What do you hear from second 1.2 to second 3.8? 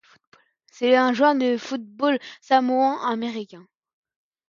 de football samoan-américain.